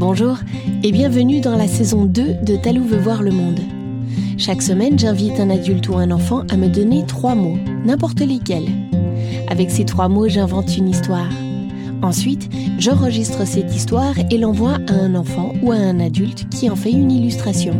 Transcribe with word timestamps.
Bonjour 0.00 0.38
et 0.82 0.92
bienvenue 0.92 1.42
dans 1.42 1.58
la 1.58 1.68
saison 1.68 2.06
2 2.06 2.36
de 2.42 2.56
Talou 2.56 2.84
veut 2.84 2.98
voir 2.98 3.22
le 3.22 3.32
monde. 3.32 3.60
Chaque 4.38 4.62
semaine, 4.62 4.98
j'invite 4.98 5.38
un 5.38 5.50
adulte 5.50 5.90
ou 5.90 5.96
un 5.96 6.10
enfant 6.10 6.44
à 6.50 6.56
me 6.56 6.68
donner 6.68 7.04
trois 7.04 7.34
mots, 7.34 7.58
n'importe 7.84 8.20
lesquels. 8.20 8.70
Avec 9.48 9.70
ces 9.70 9.84
trois 9.84 10.08
mots, 10.08 10.26
j'invente 10.26 10.74
une 10.74 10.88
histoire. 10.88 11.28
Ensuite, 12.00 12.48
j'enregistre 12.78 13.46
cette 13.46 13.76
histoire 13.76 14.14
et 14.30 14.38
l'envoie 14.38 14.78
à 14.88 14.94
un 14.94 15.14
enfant 15.14 15.52
ou 15.62 15.70
à 15.70 15.76
un 15.76 16.00
adulte 16.00 16.48
qui 16.48 16.70
en 16.70 16.76
fait 16.76 16.92
une 16.92 17.12
illustration. 17.12 17.74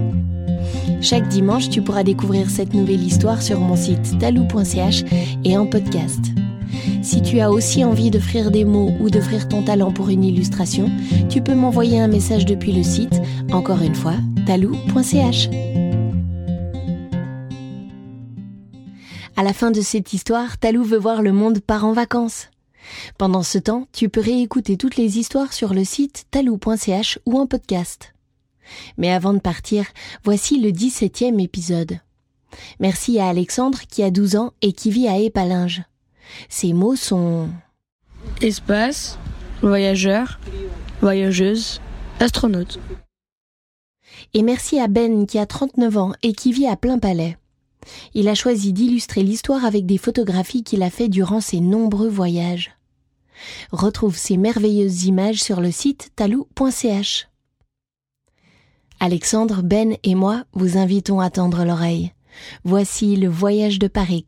Chaque 1.00 1.29
dimanche, 1.29 1.71
tu 1.71 1.80
pourras 1.80 2.02
découvrir 2.02 2.50
cette 2.50 2.75
nouvelle 2.75 3.02
histoire 3.02 3.41
sur 3.41 3.59
mon 3.61 3.77
site 3.77 4.18
talou.ch 4.18 5.05
et 5.45 5.57
en 5.57 5.64
podcast. 5.64 6.21
Si 7.02 7.22
tu 7.22 7.40
as 7.40 7.50
aussi 7.50 7.84
envie 7.84 8.10
d'offrir 8.10 8.50
des 8.50 8.64
mots 8.64 8.92
ou 9.00 9.10
d'offrir 9.10 9.48
ton 9.48 9.62
talent 9.62 9.92
pour 9.92 10.08
une 10.08 10.24
illustration, 10.24 10.90
tu 11.28 11.42
peux 11.42 11.54
m'envoyer 11.54 12.00
un 12.00 12.08
message 12.08 12.45
depuis 12.45 12.72
le 12.72 12.82
site, 12.82 13.20
encore 13.52 13.82
une 13.82 13.95
fois, 13.95 14.16
talou.ch. 14.46 15.48
À 19.36 19.42
la 19.42 19.52
fin 19.55 19.70
de 19.70 19.80
cette 19.80 20.12
histoire, 20.12 20.58
Talou 20.58 20.84
veut 20.84 20.98
voir 20.98 21.22
le 21.22 21.32
monde 21.32 21.60
part 21.60 21.86
en 21.86 21.92
vacances. 21.92 22.48
Pendant 23.16 23.42
ce 23.42 23.56
temps, 23.56 23.86
tu 23.92 24.08
peux 24.08 24.20
réécouter 24.20 24.77
toutes 24.77 24.97
les 24.97 25.19
histoires 25.19 25.52
sur 25.52 25.72
le 25.72 25.84
site 25.84 26.27
talou.ch 26.30 27.19
ou 27.24 27.38
en 27.38 27.47
podcast. 27.47 28.12
Mais 28.98 29.10
avant 29.10 29.33
de 29.33 29.38
partir, 29.38 29.86
voici 30.24 30.60
le 30.60 30.70
17e 30.70 31.42
épisode. 31.42 32.00
Merci 32.80 33.19
à 33.19 33.28
Alexandre 33.28 33.80
qui 33.88 34.02
a 34.02 34.10
12 34.10 34.36
ans 34.36 34.52
et 34.60 34.72
qui 34.72 34.91
vit 34.91 35.08
à 35.08 35.19
Épalinges. 35.19 35.84
Ces 36.48 36.73
mots 36.73 36.97
sont 36.97 37.48
espace, 38.41 39.19
voyageur, 39.62 40.41
voyageuse, 41.01 41.80
astronaute. 42.19 42.79
Et 44.34 44.43
merci 44.43 44.79
à 44.79 44.89
Ben 44.89 45.27
qui 45.27 45.39
a 45.39 45.47
39 45.47 45.97
ans 45.97 46.12
et 46.22 46.33
qui 46.33 46.53
vit 46.53 46.67
à 46.67 46.77
plein 46.77 46.98
palais. 46.98 47.37
Il 48.14 48.28
a 48.28 48.34
choisi 48.34 48.72
d'illustrer 48.72 49.22
l'histoire 49.22 49.64
avec 49.64 49.87
des 49.87 49.98
photographies 49.98 50.62
qu'il 50.62 50.83
a 50.83 50.91
fait 50.91 51.09
durant 51.09 51.41
ses 51.41 51.61
nombreux 51.61 52.09
voyages. 52.09 52.72
Retrouve 53.72 54.17
ces 54.17 54.37
merveilleuses 54.37 55.05
images 55.06 55.42
sur 55.42 55.61
le 55.61 55.70
site 55.70 56.11
talou.ch. 56.15 57.28
Alexandre, 59.00 59.62
Ben 59.62 59.97
et 60.03 60.15
moi 60.15 60.44
vous 60.53 60.77
invitons 60.77 61.20
à 61.20 61.31
tendre 61.31 61.65
l'oreille. 61.65 62.12
Voici 62.65 63.17
le 63.17 63.28
voyage 63.28 63.78
de 63.78 63.89
Parix. 63.89 64.27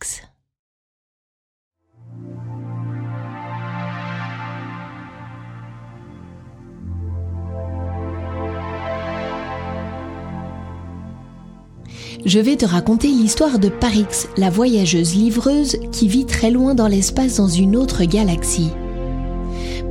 Je 12.24 12.38
vais 12.38 12.54
te 12.54 12.64
raconter 12.64 13.08
l'histoire 13.08 13.58
de 13.58 13.68
Parix, 13.68 14.28
la 14.36 14.48
voyageuse 14.48 15.16
livreuse 15.16 15.78
qui 15.90 16.06
vit 16.06 16.24
très 16.24 16.52
loin 16.52 16.76
dans 16.76 16.86
l'espace 16.86 17.38
dans 17.38 17.48
une 17.48 17.74
autre 17.74 18.04
galaxie. 18.04 18.70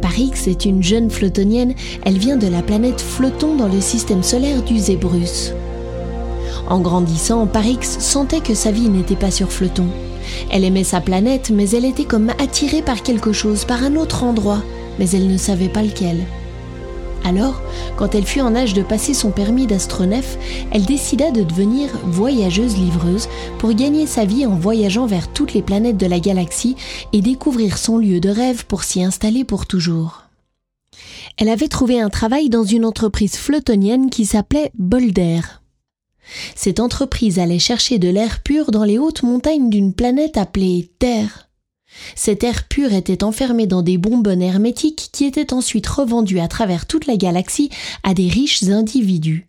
Parix 0.01 0.47
est 0.47 0.63
une 0.63 0.81
jeune 0.81 1.09
flottonienne, 1.09 1.73
elle 2.03 2.17
vient 2.17 2.37
de 2.37 2.47
la 2.47 2.61
planète 2.61 3.01
Floton 3.01 3.57
dans 3.57 3.67
le 3.67 3.81
système 3.81 4.23
solaire 4.23 4.63
du 4.63 4.79
Zébrus. 4.79 5.51
En 6.69 6.79
grandissant, 6.79 7.47
Parix 7.47 7.83
sentait 7.83 8.39
que 8.39 8.53
sa 8.53 8.71
vie 8.71 8.87
n'était 8.87 9.15
pas 9.17 9.31
sur 9.31 9.51
Floton. 9.51 9.87
Elle 10.49 10.63
aimait 10.63 10.85
sa 10.85 11.01
planète, 11.01 11.51
mais 11.53 11.69
elle 11.71 11.85
était 11.85 12.05
comme 12.05 12.29
attirée 12.39 12.81
par 12.81 13.03
quelque 13.03 13.33
chose, 13.33 13.65
par 13.65 13.83
un 13.83 13.97
autre 13.97 14.23
endroit, 14.23 14.63
mais 14.99 15.09
elle 15.09 15.27
ne 15.27 15.37
savait 15.37 15.67
pas 15.67 15.83
lequel. 15.83 16.19
Alors, 17.23 17.61
quand 17.97 18.15
elle 18.15 18.25
fut 18.25 18.41
en 18.41 18.55
âge 18.55 18.73
de 18.73 18.81
passer 18.81 19.13
son 19.13 19.31
permis 19.31 19.67
d'astronef, 19.67 20.37
elle 20.71 20.85
décida 20.85 21.31
de 21.31 21.43
devenir 21.43 21.89
voyageuse 22.03 22.77
livreuse 22.77 23.27
pour 23.59 23.73
gagner 23.73 24.07
sa 24.07 24.25
vie 24.25 24.45
en 24.45 24.55
voyageant 24.55 25.05
vers 25.05 25.31
toutes 25.31 25.53
les 25.53 25.61
planètes 25.61 25.97
de 25.97 26.07
la 26.07 26.19
galaxie 26.19 26.75
et 27.13 27.21
découvrir 27.21 27.77
son 27.77 27.97
lieu 27.97 28.19
de 28.19 28.29
rêve 28.29 28.65
pour 28.65 28.83
s'y 28.83 29.03
installer 29.03 29.43
pour 29.43 29.65
toujours. 29.65 30.23
Elle 31.37 31.49
avait 31.49 31.67
trouvé 31.67 32.01
un 32.01 32.09
travail 32.09 32.49
dans 32.49 32.63
une 32.63 32.85
entreprise 32.85 33.35
flottonienne 33.35 34.09
qui 34.09 34.25
s'appelait 34.25 34.71
Bolder. 34.77 35.41
Cette 36.55 36.79
entreprise 36.79 37.39
allait 37.39 37.59
chercher 37.59 37.99
de 37.99 38.09
l'air 38.09 38.41
pur 38.43 38.71
dans 38.71 38.83
les 38.83 38.97
hautes 38.97 39.23
montagnes 39.23 39.69
d'une 39.69 39.93
planète 39.93 40.37
appelée 40.37 40.91
Terre. 40.99 41.50
Cet 42.15 42.43
air 42.43 42.67
pur 42.67 42.93
était 42.93 43.23
enfermé 43.23 43.67
dans 43.67 43.81
des 43.81 43.97
bonbonnes 43.97 44.41
hermétiques 44.41 45.09
qui 45.11 45.25
étaient 45.25 45.53
ensuite 45.53 45.87
revendues 45.87 46.39
à 46.39 46.47
travers 46.47 46.85
toute 46.85 47.07
la 47.07 47.17
galaxie 47.17 47.69
à 48.03 48.13
des 48.13 48.27
riches 48.27 48.63
individus. 48.63 49.47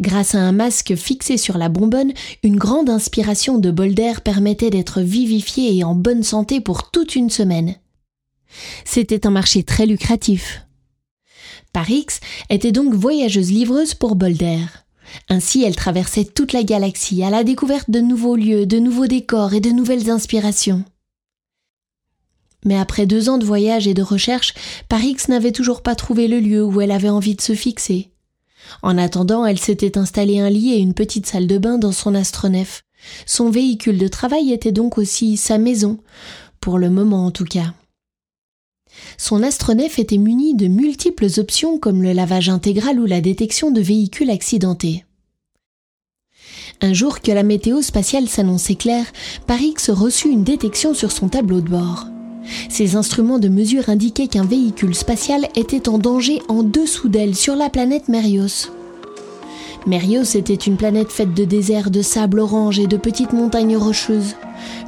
Grâce 0.00 0.34
à 0.34 0.38
un 0.38 0.52
masque 0.52 0.94
fixé 0.96 1.36
sur 1.36 1.56
la 1.56 1.68
bonbonne, 1.68 2.12
une 2.42 2.56
grande 2.56 2.90
inspiration 2.90 3.58
de 3.58 3.70
bol 3.70 3.94
permettait 4.24 4.70
d'être 4.70 5.00
vivifié 5.00 5.76
et 5.76 5.84
en 5.84 5.94
bonne 5.94 6.22
santé 6.22 6.60
pour 6.60 6.90
toute 6.90 7.14
une 7.14 7.30
semaine. 7.30 7.76
C'était 8.84 9.26
un 9.26 9.30
marché 9.30 9.62
très 9.62 9.86
lucratif. 9.86 10.62
Parix 11.72 12.06
était 12.50 12.72
donc 12.72 12.94
voyageuse 12.94 13.50
livreuse 13.50 13.94
pour 13.94 14.14
Bolder. 14.16 14.64
Ainsi, 15.28 15.62
elle 15.64 15.76
traversait 15.76 16.24
toute 16.24 16.52
la 16.52 16.62
galaxie 16.62 17.22
à 17.22 17.30
la 17.30 17.44
découverte 17.44 17.90
de 17.90 18.00
nouveaux 18.00 18.36
lieux, 18.36 18.66
de 18.66 18.78
nouveaux 18.78 19.06
décors 19.06 19.54
et 19.54 19.60
de 19.60 19.70
nouvelles 19.70 20.10
inspirations. 20.10 20.84
Mais 22.64 22.76
après 22.76 23.06
deux 23.06 23.28
ans 23.28 23.38
de 23.38 23.44
voyage 23.44 23.86
et 23.86 23.94
de 23.94 24.02
recherche, 24.02 24.54
Parix 24.88 25.16
n'avait 25.28 25.52
toujours 25.52 25.82
pas 25.82 25.94
trouvé 25.94 26.28
le 26.28 26.40
lieu 26.40 26.64
où 26.64 26.80
elle 26.80 26.90
avait 26.90 27.10
envie 27.10 27.34
de 27.34 27.42
se 27.42 27.54
fixer. 27.54 28.10
En 28.82 28.96
attendant, 28.96 29.44
elle 29.44 29.58
s'était 29.58 29.98
installée 29.98 30.40
un 30.40 30.50
lit 30.50 30.72
et 30.72 30.78
une 30.78 30.94
petite 30.94 31.26
salle 31.26 31.46
de 31.46 31.58
bain 31.58 31.78
dans 31.78 31.92
son 31.92 32.14
astronef. 32.14 32.82
Son 33.26 33.50
véhicule 33.50 33.98
de 33.98 34.08
travail 34.08 34.52
était 34.52 34.72
donc 34.72 34.96
aussi 34.96 35.36
sa 35.36 35.58
maison, 35.58 35.98
pour 36.60 36.78
le 36.78 36.88
moment 36.88 37.26
en 37.26 37.30
tout 37.30 37.44
cas. 37.44 37.74
Son 39.18 39.42
astronef 39.42 39.98
était 39.98 40.18
muni 40.18 40.54
de 40.54 40.66
multiples 40.66 41.28
options 41.38 41.78
comme 41.78 42.02
le 42.02 42.12
lavage 42.12 42.48
intégral 42.48 42.98
ou 43.00 43.06
la 43.06 43.20
détection 43.20 43.70
de 43.70 43.80
véhicules 43.80 44.30
accidentés. 44.30 45.04
Un 46.80 46.92
jour 46.92 47.20
que 47.20 47.32
la 47.32 47.42
météo 47.42 47.82
spatiale 47.82 48.28
s'annonçait 48.28 48.74
claire, 48.74 49.06
Parix 49.46 49.74
reçut 49.88 50.28
une 50.28 50.44
détection 50.44 50.94
sur 50.94 51.12
son 51.12 51.28
tableau 51.28 51.60
de 51.60 51.68
bord. 51.68 52.06
Ces 52.68 52.96
instruments 52.96 53.38
de 53.38 53.48
mesure 53.48 53.88
indiquaient 53.88 54.28
qu'un 54.28 54.44
véhicule 54.44 54.94
spatial 54.94 55.48
était 55.56 55.88
en 55.88 55.98
danger 55.98 56.40
en 56.48 56.62
dessous 56.62 57.08
d'elle 57.08 57.34
sur 57.34 57.56
la 57.56 57.70
planète 57.70 58.08
Merios. 58.08 58.70
Merios 59.86 60.34
était 60.34 60.54
une 60.54 60.76
planète 60.76 61.12
faite 61.12 61.34
de 61.34 61.44
déserts, 61.44 61.90
de 61.90 62.00
sable 62.00 62.40
orange 62.40 62.78
et 62.78 62.86
de 62.86 62.96
petites 62.96 63.34
montagnes 63.34 63.76
rocheuses. 63.76 64.34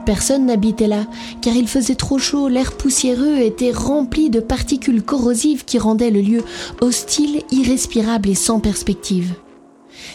Personne 0.06 0.46
n'habitait 0.46 0.88
là, 0.88 1.06
car 1.42 1.54
il 1.54 1.68
faisait 1.68 1.96
trop 1.96 2.18
chaud, 2.18 2.48
l'air 2.48 2.72
poussiéreux 2.72 3.38
était 3.38 3.72
rempli 3.72 4.30
de 4.30 4.40
particules 4.40 5.02
corrosives 5.02 5.66
qui 5.66 5.78
rendaient 5.78 6.10
le 6.10 6.22
lieu 6.22 6.42
hostile, 6.80 7.42
irrespirable 7.50 8.30
et 8.30 8.34
sans 8.34 8.58
perspective. 8.58 9.34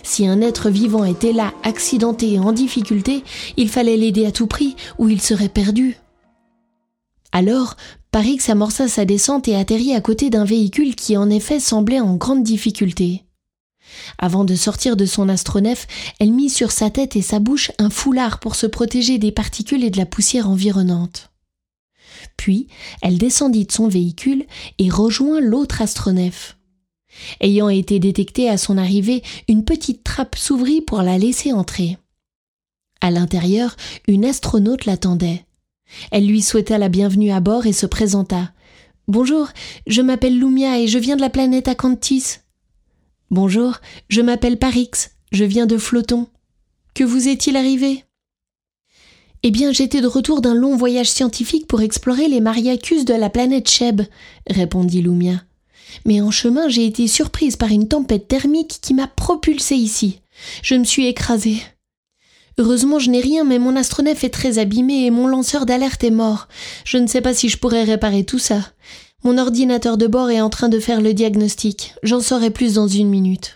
Si 0.03 0.27
un 0.27 0.41
être 0.41 0.69
vivant 0.69 1.03
était 1.03 1.33
là, 1.33 1.53
accidenté 1.63 2.33
et 2.33 2.39
en 2.39 2.51
difficulté, 2.51 3.23
il 3.57 3.69
fallait 3.69 3.97
l'aider 3.97 4.25
à 4.25 4.31
tout 4.31 4.47
prix, 4.47 4.75
ou 4.97 5.09
il 5.09 5.21
serait 5.21 5.49
perdu. 5.49 6.00
Alors, 7.31 7.75
Parix 8.11 8.39
amorça 8.49 8.87
sa 8.87 9.05
descente 9.05 9.47
et 9.47 9.55
atterrit 9.55 9.93
à 9.93 10.01
côté 10.01 10.29
d'un 10.29 10.43
véhicule 10.43 10.95
qui 10.95 11.15
en 11.15 11.29
effet 11.29 11.59
semblait 11.59 12.01
en 12.01 12.15
grande 12.15 12.43
difficulté. 12.43 13.23
Avant 14.17 14.43
de 14.43 14.55
sortir 14.55 14.95
de 14.95 15.05
son 15.05 15.29
astronef, 15.29 15.87
elle 16.19 16.31
mit 16.31 16.49
sur 16.49 16.71
sa 16.71 16.89
tête 16.89 17.15
et 17.15 17.21
sa 17.21 17.39
bouche 17.39 17.71
un 17.77 17.89
foulard 17.89 18.39
pour 18.39 18.55
se 18.55 18.67
protéger 18.67 19.17
des 19.17 19.31
particules 19.31 19.83
et 19.83 19.89
de 19.89 19.97
la 19.97 20.05
poussière 20.05 20.49
environnante. 20.49 21.31
Puis, 22.37 22.67
elle 23.01 23.17
descendit 23.17 23.65
de 23.65 23.71
son 23.71 23.87
véhicule 23.87 24.45
et 24.77 24.89
rejoint 24.89 25.39
l'autre 25.39 25.81
astronef. 25.81 26.57
Ayant 27.39 27.69
été 27.69 27.99
détectée 27.99 28.49
à 28.49 28.57
son 28.57 28.77
arrivée, 28.77 29.21
une 29.47 29.65
petite 29.65 30.03
trappe 30.03 30.35
s'ouvrit 30.35 30.81
pour 30.81 31.01
la 31.01 31.17
laisser 31.17 31.51
entrer. 31.51 31.97
À 33.01 33.11
l'intérieur, 33.11 33.75
une 34.07 34.25
astronaute 34.25 34.85
l'attendait. 34.85 35.45
Elle 36.11 36.27
lui 36.27 36.41
souhaita 36.41 36.77
la 36.77 36.89
bienvenue 36.89 37.31
à 37.31 37.39
bord 37.39 37.65
et 37.65 37.73
se 37.73 37.85
présenta. 37.85 38.51
Bonjour, 39.07 39.47
je 39.87 40.01
m'appelle 40.01 40.39
Lumia 40.39 40.79
et 40.79 40.87
je 40.87 40.99
viens 40.99 41.15
de 41.15 41.21
la 41.21 41.29
planète 41.29 41.67
Acantis. 41.67 42.37
Bonjour, 43.29 43.77
je 44.09 44.21
m'appelle 44.21 44.57
Parix, 44.57 44.91
je 45.31 45.43
viens 45.43 45.65
de 45.65 45.77
Floton. 45.77 46.27
Que 46.93 47.03
vous 47.03 47.27
est-il 47.27 47.55
arrivé? 47.55 48.03
Eh 49.43 49.51
bien, 49.51 49.71
j'étais 49.71 50.01
de 50.01 50.07
retour 50.07 50.41
d'un 50.41 50.53
long 50.53 50.75
voyage 50.75 51.09
scientifique 51.09 51.67
pour 51.67 51.81
explorer 51.81 52.27
les 52.27 52.41
Mariacus 52.41 53.05
de 53.05 53.13
la 53.13 53.29
planète 53.29 53.69
Cheb, 53.69 54.01
répondit 54.47 55.01
Lumia. 55.01 55.43
Mais 56.05 56.21
en 56.21 56.31
chemin, 56.31 56.69
j'ai 56.69 56.85
été 56.85 57.07
surprise 57.07 57.55
par 57.55 57.69
une 57.69 57.87
tempête 57.87 58.27
thermique 58.27 58.79
qui 58.81 58.93
m'a 58.93 59.07
propulsée 59.07 59.75
ici. 59.75 60.21
Je 60.61 60.75
me 60.75 60.83
suis 60.83 61.07
écrasée. 61.07 61.57
Heureusement, 62.57 62.99
je 62.99 63.09
n'ai 63.09 63.21
rien, 63.21 63.43
mais 63.43 63.59
mon 63.59 63.75
astronef 63.75 64.23
est 64.23 64.29
très 64.29 64.59
abîmé 64.59 65.05
et 65.05 65.11
mon 65.11 65.27
lanceur 65.27 65.65
d'alerte 65.65 66.03
est 66.03 66.11
mort. 66.11 66.47
Je 66.83 66.97
ne 66.97 67.07
sais 67.07 67.21
pas 67.21 67.33
si 67.33 67.49
je 67.49 67.57
pourrais 67.57 67.83
réparer 67.83 68.23
tout 68.23 68.39
ça. 68.39 68.61
Mon 69.23 69.37
ordinateur 69.37 69.97
de 69.97 70.07
bord 70.07 70.31
est 70.31 70.41
en 70.41 70.49
train 70.49 70.69
de 70.69 70.79
faire 70.79 71.01
le 71.01 71.13
diagnostic. 71.13 71.93
J'en 72.03 72.19
saurai 72.19 72.49
plus 72.49 72.73
dans 72.73 72.87
une 72.87 73.09
minute. 73.09 73.55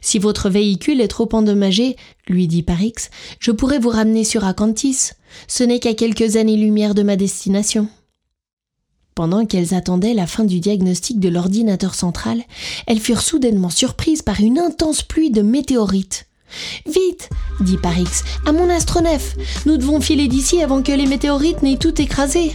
Si 0.00 0.18
votre 0.18 0.48
véhicule 0.48 1.00
est 1.00 1.08
trop 1.08 1.28
endommagé, 1.32 1.96
lui 2.28 2.46
dit 2.46 2.62
Parix, 2.62 2.94
je 3.40 3.50
pourrais 3.50 3.78
vous 3.78 3.90
ramener 3.90 4.24
sur 4.24 4.44
Acantis. 4.44 5.10
Ce 5.48 5.64
n'est 5.64 5.80
qu'à 5.80 5.94
quelques 5.94 6.36
années-lumière 6.36 6.94
de 6.94 7.02
ma 7.02 7.16
destination. 7.16 7.88
Pendant 9.14 9.46
qu'elles 9.46 9.74
attendaient 9.74 10.14
la 10.14 10.26
fin 10.26 10.44
du 10.44 10.58
diagnostic 10.58 11.20
de 11.20 11.28
l'ordinateur 11.28 11.94
central, 11.94 12.42
elles 12.86 13.00
furent 13.00 13.22
soudainement 13.22 13.70
surprises 13.70 14.22
par 14.22 14.40
une 14.40 14.58
intense 14.58 15.02
pluie 15.02 15.30
de 15.30 15.42
météorites. 15.42 16.26
Vite, 16.86 17.30
dit 17.60 17.78
Parix, 17.78 18.22
à 18.46 18.52
mon 18.52 18.68
astronef. 18.70 19.36
Nous 19.66 19.76
devons 19.76 20.00
filer 20.00 20.28
d'ici 20.28 20.62
avant 20.62 20.82
que 20.82 20.92
les 20.92 21.06
météorites 21.06 21.62
n'aient 21.62 21.76
tout 21.76 22.00
écrasé. 22.00 22.52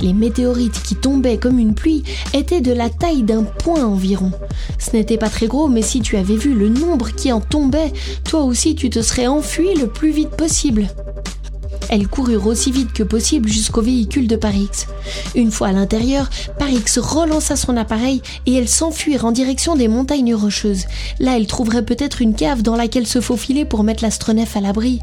Les 0.00 0.12
météorites 0.12 0.82
qui 0.82 0.96
tombaient 0.96 1.38
comme 1.38 1.58
une 1.58 1.74
pluie 1.74 2.04
étaient 2.32 2.60
de 2.60 2.72
la 2.72 2.90
taille 2.90 3.22
d'un 3.22 3.44
point 3.44 3.84
environ. 3.84 4.32
Ce 4.78 4.96
n'était 4.96 5.18
pas 5.18 5.28
très 5.28 5.46
gros, 5.46 5.68
mais 5.68 5.82
si 5.82 6.00
tu 6.00 6.16
avais 6.16 6.36
vu 6.36 6.54
le 6.54 6.68
nombre 6.68 7.10
qui 7.10 7.32
en 7.32 7.40
tombait, 7.40 7.92
toi 8.24 8.42
aussi 8.42 8.74
tu 8.74 8.90
te 8.90 9.02
serais 9.02 9.26
enfui 9.26 9.74
le 9.74 9.86
plus 9.86 10.10
vite 10.10 10.30
possible. 10.30 10.88
Elles 11.94 12.08
coururent 12.08 12.48
aussi 12.48 12.72
vite 12.72 12.92
que 12.92 13.04
possible 13.04 13.48
jusqu'au 13.48 13.80
véhicule 13.80 14.26
de 14.26 14.34
Parix. 14.34 14.88
Une 15.36 15.52
fois 15.52 15.68
à 15.68 15.72
l'intérieur, 15.72 16.28
Parix 16.58 16.82
relança 16.96 17.54
son 17.54 17.76
appareil 17.76 18.20
et 18.46 18.54
elles 18.54 18.68
s'enfuirent 18.68 19.24
en 19.24 19.30
direction 19.30 19.76
des 19.76 19.86
montagnes 19.86 20.34
rocheuses. 20.34 20.86
Là, 21.20 21.36
elles 21.36 21.46
trouveraient 21.46 21.84
peut-être 21.84 22.20
une 22.20 22.34
cave 22.34 22.62
dans 22.62 22.74
laquelle 22.74 23.06
se 23.06 23.20
faufiler 23.20 23.64
pour 23.64 23.84
mettre 23.84 24.02
l'astronef 24.02 24.56
à 24.56 24.60
l'abri. 24.60 24.98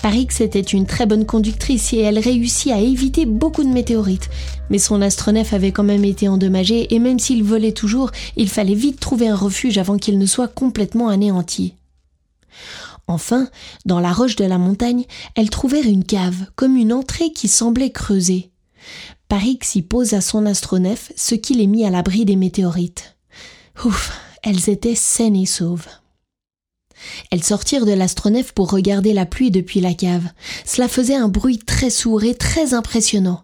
Parix 0.00 0.28
était 0.40 0.60
une 0.60 0.86
très 0.86 1.04
bonne 1.04 1.26
conductrice 1.26 1.92
et 1.92 1.98
elle 1.98 2.18
réussit 2.18 2.72
à 2.72 2.80
éviter 2.80 3.26
beaucoup 3.26 3.62
de 3.62 3.68
météorites. 3.68 4.30
Mais 4.70 4.78
son 4.78 5.02
astronef 5.02 5.52
avait 5.52 5.72
quand 5.72 5.84
même 5.84 6.06
été 6.06 6.28
endommagé 6.28 6.94
et 6.94 6.98
même 6.98 7.18
s'il 7.18 7.44
volait 7.44 7.72
toujours, 7.72 8.10
il 8.38 8.48
fallait 8.48 8.72
vite 8.72 9.00
trouver 9.00 9.28
un 9.28 9.36
refuge 9.36 9.76
avant 9.76 9.98
qu'il 9.98 10.18
ne 10.18 10.24
soit 10.24 10.48
complètement 10.48 11.08
anéanti. 11.10 11.74
Enfin, 13.08 13.48
dans 13.84 14.00
la 14.00 14.12
roche 14.12 14.36
de 14.36 14.44
la 14.44 14.58
montagne, 14.58 15.04
elles 15.34 15.50
trouvèrent 15.50 15.86
une 15.86 16.04
cave, 16.04 16.46
comme 16.56 16.76
une 16.76 16.92
entrée 16.92 17.32
qui 17.32 17.48
semblait 17.48 17.92
creusée. 17.92 18.50
Parix 19.28 19.58
y 19.74 19.82
posa 19.82 20.20
son 20.20 20.46
astronef, 20.46 21.12
ce 21.16 21.34
qui 21.34 21.54
les 21.54 21.66
mit 21.66 21.84
à 21.84 21.90
l'abri 21.90 22.24
des 22.24 22.36
météorites. 22.36 23.16
Ouf, 23.84 24.12
elles 24.42 24.70
étaient 24.70 24.94
saines 24.94 25.36
et 25.36 25.46
sauves. 25.46 25.88
Elles 27.30 27.44
sortirent 27.44 27.86
de 27.86 27.92
l'astronef 27.92 28.52
pour 28.52 28.70
regarder 28.70 29.12
la 29.12 29.26
pluie 29.26 29.50
depuis 29.50 29.80
la 29.80 29.94
cave. 29.94 30.28
Cela 30.64 30.88
faisait 30.88 31.14
un 31.14 31.28
bruit 31.28 31.58
très 31.58 31.90
sourd 31.90 32.24
et 32.24 32.34
très 32.34 32.74
impressionnant. 32.74 33.42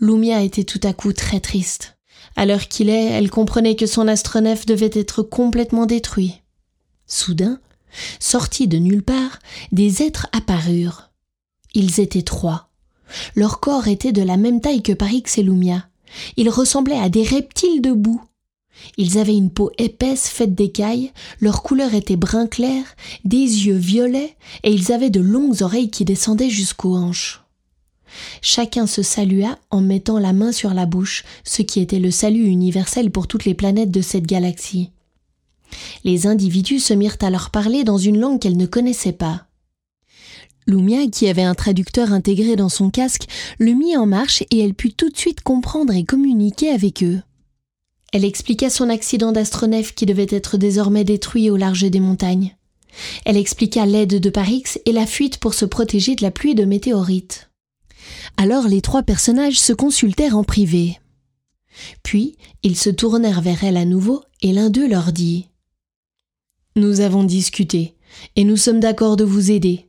Lumia 0.00 0.42
était 0.42 0.64
tout 0.64 0.80
à 0.82 0.92
coup 0.92 1.12
très 1.12 1.40
triste. 1.40 1.96
À 2.36 2.46
l'heure 2.46 2.68
qu'il 2.68 2.88
est, 2.88 3.04
elle 3.04 3.30
comprenait 3.30 3.76
que 3.76 3.86
son 3.86 4.08
astronef 4.08 4.66
devait 4.66 4.90
être 4.92 5.22
complètement 5.22 5.86
détruit. 5.86 6.42
Soudain, 7.06 7.60
sortis 8.18 8.68
de 8.68 8.78
nulle 8.78 9.02
part, 9.02 9.38
des 9.72 10.02
êtres 10.02 10.28
apparurent. 10.32 11.10
Ils 11.74 12.00
étaient 12.00 12.22
trois. 12.22 12.70
Leur 13.34 13.60
corps 13.60 13.88
était 13.88 14.12
de 14.12 14.22
la 14.22 14.36
même 14.36 14.60
taille 14.60 14.82
que 14.82 14.92
Parix 14.92 15.24
et 15.36 15.42
Lumia. 15.42 15.86
Ils 16.36 16.50
ressemblaient 16.50 16.98
à 16.98 17.08
des 17.08 17.22
reptiles 17.22 17.82
debout. 17.82 18.22
Ils 18.96 19.18
avaient 19.18 19.36
une 19.36 19.50
peau 19.50 19.70
épaisse 19.78 20.28
faite 20.28 20.54
d'écailles, 20.54 21.12
leur 21.40 21.62
couleur 21.62 21.94
était 21.94 22.16
brun 22.16 22.46
clair, 22.46 22.84
des 23.24 23.36
yeux 23.38 23.76
violets, 23.76 24.36
et 24.62 24.72
ils 24.72 24.92
avaient 24.92 25.10
de 25.10 25.20
longues 25.20 25.62
oreilles 25.62 25.90
qui 25.90 26.04
descendaient 26.04 26.50
jusqu'aux 26.50 26.96
hanches. 26.96 27.42
Chacun 28.42 28.86
se 28.86 29.02
salua 29.02 29.58
en 29.70 29.80
mettant 29.80 30.18
la 30.18 30.32
main 30.32 30.52
sur 30.52 30.74
la 30.74 30.86
bouche, 30.86 31.24
ce 31.44 31.62
qui 31.62 31.80
était 31.80 32.00
le 32.00 32.10
salut 32.10 32.46
universel 32.46 33.10
pour 33.10 33.26
toutes 33.26 33.44
les 33.44 33.54
planètes 33.54 33.90
de 33.90 34.00
cette 34.00 34.26
galaxie. 34.26 34.90
Les 36.04 36.26
individus 36.26 36.80
se 36.80 36.94
mirent 36.94 37.18
à 37.20 37.30
leur 37.30 37.50
parler 37.50 37.84
dans 37.84 37.98
une 37.98 38.18
langue 38.18 38.40
qu'elles 38.40 38.56
ne 38.56 38.66
connaissaient 38.66 39.12
pas. 39.12 39.46
Lumia, 40.66 41.06
qui 41.08 41.28
avait 41.28 41.42
un 41.42 41.54
traducteur 41.54 42.12
intégré 42.12 42.56
dans 42.56 42.68
son 42.68 42.90
casque, 42.90 43.26
le 43.58 43.72
mit 43.72 43.96
en 43.96 44.06
marche 44.06 44.42
et 44.50 44.60
elle 44.60 44.74
put 44.74 44.92
tout 44.92 45.08
de 45.08 45.16
suite 45.16 45.40
comprendre 45.40 45.92
et 45.94 46.04
communiquer 46.04 46.70
avec 46.70 47.02
eux. 47.02 47.20
Elle 48.12 48.24
expliqua 48.24 48.70
son 48.70 48.88
accident 48.88 49.32
d'astronef 49.32 49.94
qui 49.94 50.06
devait 50.06 50.26
être 50.30 50.56
désormais 50.56 51.04
détruit 51.04 51.50
au 51.50 51.56
large 51.56 51.88
des 51.88 52.00
montagnes. 52.00 52.56
Elle 53.24 53.36
expliqua 53.36 53.86
l'aide 53.86 54.20
de 54.20 54.30
Parix 54.30 54.64
et 54.84 54.92
la 54.92 55.06
fuite 55.06 55.38
pour 55.38 55.54
se 55.54 55.64
protéger 55.64 56.16
de 56.16 56.22
la 56.22 56.30
pluie 56.30 56.56
de 56.56 56.64
météorites. 56.64 57.50
Alors 58.36 58.66
les 58.66 58.80
trois 58.80 59.02
personnages 59.02 59.60
se 59.60 59.72
consultèrent 59.72 60.36
en 60.36 60.44
privé. 60.44 60.98
Puis 62.02 62.36
ils 62.62 62.76
se 62.76 62.90
tournèrent 62.90 63.42
vers 63.42 63.62
elle 63.62 63.76
à 63.76 63.84
nouveau 63.84 64.22
et 64.42 64.52
l'un 64.52 64.70
d'eux 64.70 64.88
leur 64.88 65.12
dit 65.12 65.49
Nous 66.76 67.00
avons 67.00 67.24
discuté 67.24 67.94
et 68.36 68.44
nous 68.44 68.56
sommes 68.56 68.80
d'accord 68.80 69.16
de 69.16 69.24
vous 69.24 69.50
aider. 69.50 69.88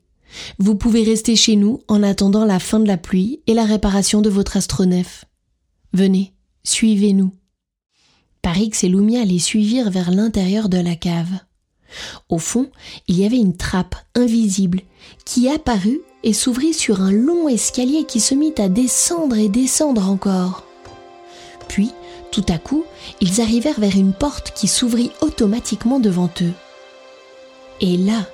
Vous 0.57 0.75
pouvez 0.75 1.03
rester 1.03 1.35
chez 1.35 1.55
nous 1.55 1.81
en 1.87 2.03
attendant 2.03 2.45
la 2.45 2.59
fin 2.59 2.79
de 2.79 2.87
la 2.87 2.97
pluie 2.97 3.41
et 3.47 3.53
la 3.53 3.65
réparation 3.65 4.21
de 4.21 4.29
votre 4.29 4.57
astronef. 4.57 5.25
Venez, 5.93 6.33
suivez-nous. 6.63 7.31
Parix 8.41 8.71
et 8.83 8.87
Lumia 8.87 9.23
les 9.25 9.39
suivirent 9.39 9.91
vers 9.91 10.09
l'intérieur 10.09 10.69
de 10.69 10.77
la 10.77 10.95
cave. 10.95 11.31
Au 12.29 12.39
fond, 12.39 12.71
il 13.07 13.19
y 13.19 13.25
avait 13.25 13.37
une 13.37 13.57
trappe 13.57 13.95
invisible 14.15 14.81
qui 15.25 15.49
apparut 15.49 16.01
et 16.23 16.33
s'ouvrit 16.33 16.73
sur 16.73 17.01
un 17.01 17.11
long 17.11 17.47
escalier 17.47 18.05
qui 18.05 18.19
se 18.19 18.33
mit 18.33 18.53
à 18.57 18.69
descendre 18.69 19.35
et 19.35 19.49
descendre 19.49 20.09
encore. 20.09 20.63
Puis, 21.67 21.91
tout 22.31 22.45
à 22.47 22.57
coup, 22.57 22.85
ils 23.19 23.41
arrivèrent 23.41 23.79
vers 23.79 23.95
une 23.95 24.13
porte 24.13 24.53
qui 24.55 24.67
s'ouvrit 24.67 25.11
automatiquement 25.21 25.99
devant 25.99 26.29
eux. 26.41 26.53
Et 27.81 27.97
là, 27.97 28.27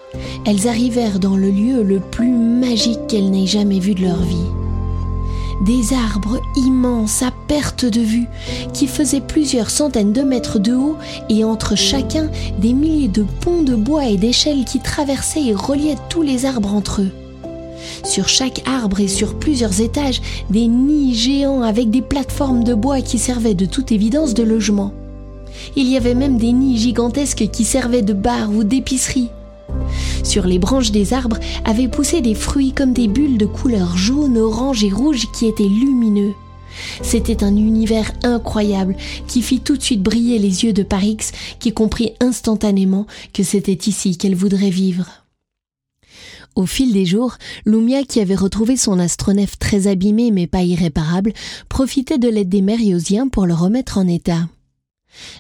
elles 0.46 0.68
arrivèrent 0.68 1.20
dans 1.20 1.38
le 1.38 1.50
lieu 1.50 1.82
le 1.82 2.00
plus 2.00 2.30
magique 2.30 3.08
qu'elles 3.08 3.32
n'aient 3.32 3.48
jamais 3.48 3.80
vu 3.80 3.96
de 3.96 4.02
leur 4.02 4.22
vie 4.22 4.48
des 5.62 5.94
arbres 5.94 6.40
immenses 6.56 7.24
à 7.24 7.32
perte 7.48 7.86
de 7.86 8.02
vue 8.02 8.28
qui 8.74 8.88
faisaient 8.88 9.22
plusieurs 9.22 9.70
centaines 9.70 10.14
de 10.14 10.22
mètres 10.22 10.60
de 10.60 10.74
haut 10.74 10.96
et 11.30 11.44
entre 11.44 11.76
chacun 11.76 12.30
des 12.60 12.74
milliers 12.74 13.08
de 13.08 13.26
ponts 13.42 13.64
de 13.64 13.76
bois 13.76 14.06
et 14.06 14.18
d'échelles 14.18 14.66
qui 14.66 14.80
traversaient 14.80 15.46
et 15.46 15.54
reliaient 15.54 15.98
tous 16.10 16.22
les 16.22 16.46
arbres 16.46 16.74
entre 16.74 17.02
eux. 17.02 17.12
Sur 18.04 18.28
chaque 18.28 18.64
arbre 18.68 19.00
et 19.00 19.08
sur 19.08 19.38
plusieurs 19.40 19.82
étages, 19.82 20.22
des 20.50 20.68
nids 20.68 21.16
géants 21.16 21.62
avec 21.62 21.90
des 21.90 22.02
plateformes 22.02 22.64
de 22.64 22.74
bois 22.74 23.02
qui 23.02 23.18
servaient 23.18 23.54
de 23.54 23.66
toute 23.66 23.92
évidence 23.92 24.34
de 24.34 24.44
logement. 24.44 24.94
Il 25.76 25.88
y 25.88 25.98
avait 25.98 26.16
même 26.16 26.38
des 26.38 26.52
nids 26.52 26.78
gigantesques 26.78 27.50
qui 27.52 27.66
servaient 27.66 28.02
de 28.02 28.14
bars 28.14 28.52
ou 28.52 28.64
d'épiceries. 28.64 29.30
Sur 30.24 30.46
les 30.46 30.60
branches 30.60 30.92
des 30.92 31.14
arbres 31.14 31.40
avaient 31.66 31.88
poussé 31.88 32.22
des 32.22 32.36
fruits 32.36 32.74
comme 32.74 32.94
des 32.94 33.08
bulles 33.08 33.38
de 33.38 33.46
couleur 33.46 33.98
jaune, 33.98 34.38
orange 34.38 34.84
et 34.84 34.90
rouge 34.90 35.28
qui 35.34 35.48
étaient 35.48 35.64
lumineux. 35.64 36.34
C'était 37.02 37.44
un 37.44 37.56
univers 37.56 38.12
incroyable 38.24 38.96
qui 39.28 39.42
fit 39.42 39.60
tout 39.60 39.78
de 39.78 39.82
suite 39.82 40.04
briller 40.04 40.40
les 40.40 40.64
yeux 40.66 40.74
de 40.74 40.84
Parix, 40.84 41.18
qui 41.60 41.74
comprit 41.74 42.14
instantanément 42.20 43.08
que 43.34 43.44
c'était 43.44 43.90
ici 43.90 44.18
qu'elle 44.18 44.36
voudrait 44.36 44.70
vivre. 44.70 45.08
Au 46.56 46.66
fil 46.66 46.92
des 46.92 47.06
jours, 47.06 47.38
Lumia, 47.66 48.04
qui 48.04 48.20
avait 48.20 48.36
retrouvé 48.36 48.78
son 48.78 48.98
astronef 48.98 49.60
très 49.60 49.86
abîmé 49.86 50.32
mais 50.32 50.48
pas 50.48 50.64
irréparable, 50.64 51.34
profitait 51.70 52.18
de 52.18 52.28
l'aide 52.28 52.50
des 52.50 52.64
Mériosiens 52.64 53.28
pour 53.28 53.46
le 53.46 53.54
remettre 53.54 54.00
en 54.00 54.08
état. 54.08 54.48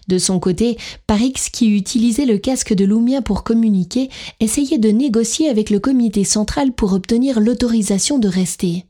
De 0.07 0.17
son 0.17 0.39
côté, 0.39 0.77
Parix, 1.05 1.33
qui 1.51 1.75
utilisait 1.75 2.25
le 2.25 2.37
casque 2.37 2.73
de 2.73 2.85
Lumia 2.85 3.21
pour 3.21 3.43
communiquer, 3.43 4.09
essayait 4.39 4.77
de 4.77 4.89
négocier 4.89 5.49
avec 5.49 5.69
le 5.69 5.79
comité 5.79 6.23
central 6.23 6.71
pour 6.71 6.93
obtenir 6.93 7.39
l'autorisation 7.39 8.19
de 8.19 8.27
rester. 8.27 8.85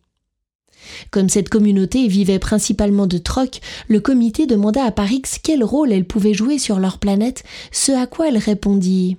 Comme 1.11 1.29
cette 1.29 1.49
communauté 1.49 2.07
vivait 2.07 2.39
principalement 2.39 3.07
de 3.07 3.17
troc, 3.17 3.59
le 3.87 3.99
comité 3.99 4.45
demanda 4.45 4.83
à 4.83 4.91
Parix 4.91 5.23
quel 5.43 5.63
rôle 5.63 5.91
elle 5.91 6.05
pouvait 6.05 6.33
jouer 6.33 6.59
sur 6.59 6.79
leur 6.79 6.97
planète, 6.97 7.43
ce 7.71 7.91
à 7.91 8.07
quoi 8.07 8.29
elle 8.29 8.37
répondit 8.37 9.17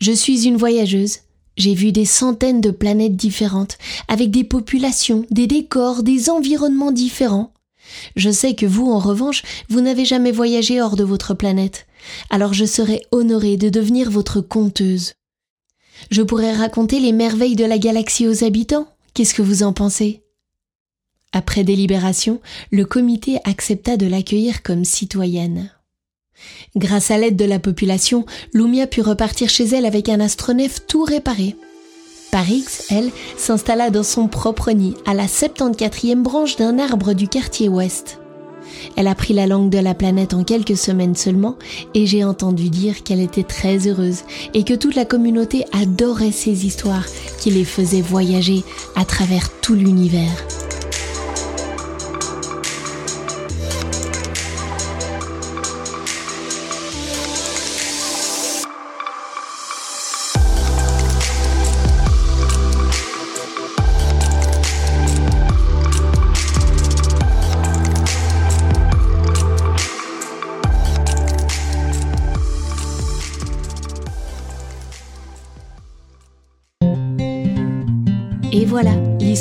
Je 0.00 0.12
suis 0.12 0.46
une 0.46 0.56
voyageuse. 0.56 1.18
J'ai 1.56 1.74
vu 1.74 1.92
des 1.92 2.06
centaines 2.06 2.60
de 2.60 2.70
planètes 2.70 3.16
différentes, 3.16 3.76
avec 4.08 4.30
des 4.30 4.44
populations, 4.44 5.26
des 5.30 5.46
décors, 5.46 6.02
des 6.02 6.30
environnements 6.30 6.92
différents. 6.92 7.52
Je 8.16 8.30
sais 8.30 8.54
que 8.54 8.66
vous, 8.66 8.90
en 8.90 8.98
revanche, 8.98 9.42
vous 9.68 9.80
n'avez 9.80 10.04
jamais 10.04 10.32
voyagé 10.32 10.80
hors 10.80 10.96
de 10.96 11.04
votre 11.04 11.34
planète, 11.34 11.86
alors 12.30 12.54
je 12.54 12.64
serais 12.64 13.02
honorée 13.10 13.56
de 13.56 13.68
devenir 13.68 14.10
votre 14.10 14.40
conteuse. 14.40 15.14
Je 16.10 16.22
pourrais 16.22 16.54
raconter 16.54 17.00
les 17.00 17.12
merveilles 17.12 17.56
de 17.56 17.64
la 17.64 17.78
galaxie 17.78 18.26
aux 18.26 18.44
habitants. 18.44 18.88
Qu'est-ce 19.14 19.34
que 19.34 19.42
vous 19.42 19.62
en 19.62 19.72
pensez? 19.72 20.22
Après 21.32 21.62
délibération, 21.62 22.40
le 22.70 22.84
comité 22.84 23.38
accepta 23.44 23.96
de 23.96 24.06
l'accueillir 24.06 24.62
comme 24.62 24.84
citoyenne. 24.84 25.70
Grâce 26.74 27.10
à 27.10 27.18
l'aide 27.18 27.36
de 27.36 27.44
la 27.44 27.58
population, 27.58 28.24
Lumia 28.54 28.86
put 28.86 29.02
repartir 29.02 29.48
chez 29.48 29.64
elle 29.66 29.86
avec 29.86 30.08
un 30.08 30.20
astronef 30.20 30.86
tout 30.86 31.04
réparé. 31.04 31.54
Parix, 32.30 32.64
elle, 32.90 33.10
s'installa 33.36 33.90
dans 33.90 34.02
son 34.02 34.28
propre 34.28 34.70
nid, 34.70 34.94
à 35.06 35.14
la 35.14 35.26
74e 35.26 36.22
branche 36.22 36.56
d'un 36.56 36.78
arbre 36.78 37.12
du 37.12 37.28
quartier 37.28 37.68
ouest. 37.68 38.20
Elle 38.96 39.08
a 39.08 39.14
pris 39.14 39.34
la 39.34 39.46
langue 39.46 39.70
de 39.70 39.78
la 39.78 39.94
planète 39.94 40.34
en 40.34 40.44
quelques 40.44 40.76
semaines 40.76 41.16
seulement 41.16 41.56
et 41.94 42.06
j'ai 42.06 42.24
entendu 42.24 42.70
dire 42.70 43.02
qu'elle 43.02 43.20
était 43.20 43.42
très 43.42 43.88
heureuse 43.88 44.20
et 44.54 44.64
que 44.64 44.74
toute 44.74 44.94
la 44.94 45.04
communauté 45.04 45.64
adorait 45.72 46.32
ses 46.32 46.66
histoires 46.66 47.06
qui 47.40 47.50
les 47.50 47.64
faisaient 47.64 48.00
voyager 48.00 48.62
à 48.96 49.04
travers 49.04 49.50
tout 49.60 49.74
l'univers. 49.74 50.69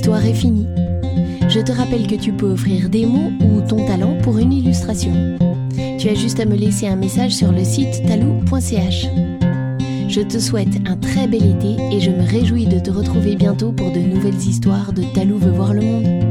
L'histoire 0.09 0.25
est 0.25 0.33
finie. 0.33 0.67
Je 1.49 1.59
te 1.59 1.71
rappelle 1.71 2.07
que 2.07 2.15
tu 2.15 2.31
peux 2.31 2.51
offrir 2.51 2.89
des 2.89 3.05
mots 3.05 3.31
ou 3.41 3.61
ton 3.61 3.85
talent 3.85 4.17
pour 4.23 4.39
une 4.39 4.51
illustration. 4.51 5.11
Tu 5.99 6.09
as 6.09 6.15
juste 6.15 6.39
à 6.39 6.45
me 6.45 6.55
laisser 6.55 6.87
un 6.87 6.95
message 6.95 7.35
sur 7.35 7.51
le 7.51 7.63
site 7.63 8.03
talou.ch. 8.07 9.07
Je 10.07 10.21
te 10.21 10.39
souhaite 10.39 10.79
un 10.87 10.97
très 10.97 11.27
bel 11.27 11.45
été 11.45 11.75
et 11.91 11.99
je 11.99 12.09
me 12.09 12.27
réjouis 12.27 12.65
de 12.65 12.79
te 12.79 12.89
retrouver 12.89 13.35
bientôt 13.35 13.71
pour 13.71 13.91
de 13.91 13.99
nouvelles 13.99 14.33
histoires 14.33 14.93
de 14.93 15.03
Talou 15.13 15.37
veut 15.37 15.51
voir 15.51 15.75
le 15.75 15.81
monde. 15.81 16.28